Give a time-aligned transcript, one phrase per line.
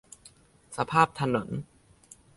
[0.77, 1.47] สภาพถนน